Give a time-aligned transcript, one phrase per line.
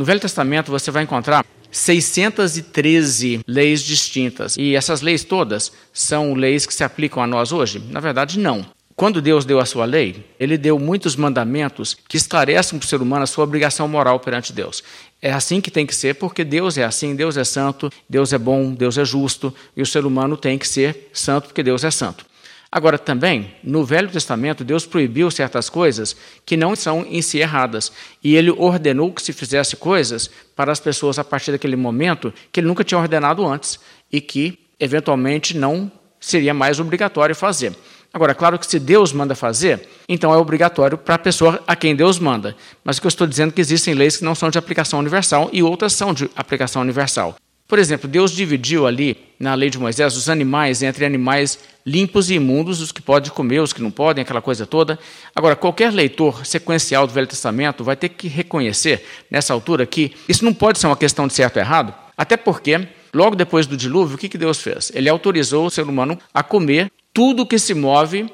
[0.00, 4.56] No Velho Testamento você vai encontrar 613 leis distintas.
[4.56, 7.82] E essas leis todas são leis que se aplicam a nós hoje?
[7.90, 8.64] Na verdade, não.
[8.96, 13.02] Quando Deus deu a sua lei, ele deu muitos mandamentos que esclarecem para o ser
[13.02, 14.82] humano a sua obrigação moral perante Deus.
[15.20, 18.38] É assim que tem que ser, porque Deus é assim, Deus é santo, Deus é
[18.38, 21.90] bom, Deus é justo, e o ser humano tem que ser santo porque Deus é
[21.90, 22.24] santo.
[22.72, 26.14] Agora, também, no Velho Testamento, Deus proibiu certas coisas
[26.46, 27.90] que não são em si erradas.
[28.22, 32.60] E ele ordenou que se fizesse coisas para as pessoas a partir daquele momento que
[32.60, 33.80] ele nunca tinha ordenado antes
[34.12, 37.74] e que, eventualmente, não seria mais obrigatório fazer.
[38.12, 41.96] Agora, claro que se Deus manda fazer, então é obrigatório para a pessoa a quem
[41.96, 42.56] Deus manda.
[42.84, 44.98] Mas o que eu estou dizendo é que existem leis que não são de aplicação
[44.98, 47.36] universal e outras são de aplicação universal.
[47.70, 51.56] Por exemplo, Deus dividiu ali, na lei de Moisés, os animais entre animais
[51.86, 54.98] limpos e imundos, os que podem comer, os que não podem, aquela coisa toda.
[55.36, 60.44] Agora, qualquer leitor sequencial do Velho Testamento vai ter que reconhecer, nessa altura, que isso
[60.44, 64.16] não pode ser uma questão de certo ou errado, até porque, logo depois do dilúvio,
[64.16, 64.90] o que Deus fez?
[64.92, 68.28] Ele autorizou o ser humano a comer tudo que se move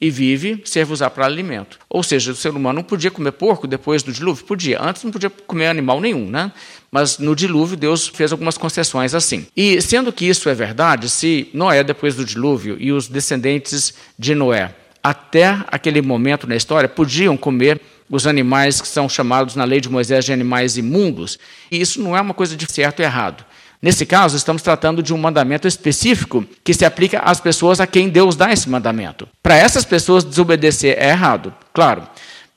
[0.00, 1.78] e vive serve usar para alimento.
[1.88, 4.44] Ou seja, o ser humano não podia comer porco depois do dilúvio?
[4.44, 4.82] Podia.
[4.82, 6.52] Antes não podia comer animal nenhum, né?
[6.90, 9.46] Mas no dilúvio Deus fez algumas concessões assim.
[9.56, 14.34] E sendo que isso é verdade, se Noé depois do dilúvio e os descendentes de
[14.34, 19.80] Noé até aquele momento na história podiam comer os animais que são chamados na lei
[19.80, 21.38] de Moisés de animais imundos,
[21.70, 23.44] e isso não é uma coisa de certo e errado.
[23.82, 28.10] Nesse caso, estamos tratando de um mandamento específico que se aplica às pessoas a quem
[28.10, 29.26] Deus dá esse mandamento.
[29.42, 32.06] Para essas pessoas, desobedecer é errado, claro.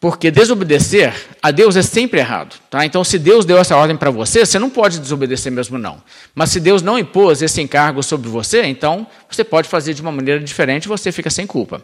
[0.04, 2.58] Porque desobedecer a Deus é sempre errado.
[2.70, 2.86] Tá?
[2.86, 6.04] Então, se Deus deu essa ordem para você, você não pode desobedecer mesmo, não.
[6.36, 10.12] Mas se Deus não impôs esse encargo sobre você, então você pode fazer de uma
[10.12, 11.82] maneira diferente e você fica sem culpa.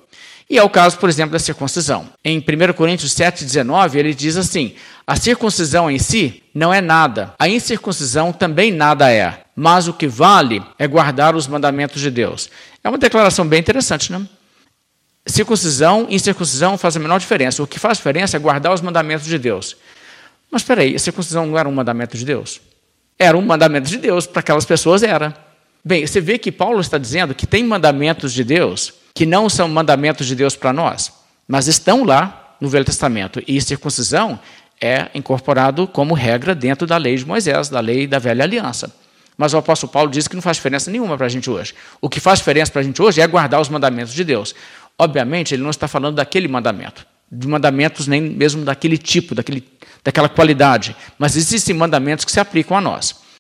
[0.50, 2.10] E é o caso, por exemplo, da circuncisão.
[2.22, 4.76] Em 1 Coríntios 7,19, ele diz assim:
[5.08, 10.08] A circuncisão em si não é nada, a incircuncisão também nada é, mas o que
[10.08, 12.50] vale é guardar os mandamentos de Deus.
[12.84, 14.28] É uma declaração bem interessante, não?
[15.26, 17.62] Circuncisão e incircuncisão faz a menor diferença.
[17.62, 19.76] O que faz diferença é guardar os mandamentos de Deus.
[20.52, 22.60] Mas espera aí, a circuncisão não era um mandamento de Deus?
[23.18, 25.36] Era um mandamento de Deus, para aquelas pessoas era.
[25.84, 29.68] Bem, você vê que Paulo está dizendo que tem mandamentos de Deus que não são
[29.68, 31.12] mandamentos de Deus para nós,
[31.48, 33.44] mas estão lá no Velho Testamento.
[33.48, 34.40] E circuncisão
[34.80, 38.94] é incorporado como regra dentro da lei de Moisés, da lei da velha aliança.
[39.38, 41.74] Mas o apóstolo Paulo diz que não faz diferença nenhuma para a gente hoje.
[42.02, 44.54] O que faz diferença para a gente hoje é guardar os mandamentos de Deus.
[45.00, 49.66] Obviamente, ele não está falando daquele mandamento, de mandamentos nem mesmo daquele tipo, daquele,
[50.04, 53.22] daquela qualidade, mas existem mandamentos que se aplicam a nós.